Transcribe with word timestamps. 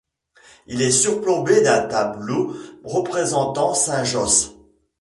Il 0.65 0.81
est 0.81 0.89
surplombé 0.89 1.61
d'un 1.61 1.83
tableau 1.85 2.55
représentant 2.83 3.75
saint 3.75 4.03
Josse. 4.03 4.53